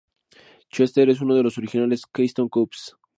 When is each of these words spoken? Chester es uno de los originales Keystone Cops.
Chester 0.71 1.11
es 1.11 1.21
uno 1.21 1.35
de 1.35 1.43
los 1.43 1.59
originales 1.59 2.07
Keystone 2.07 2.49
Cops. 2.49 2.95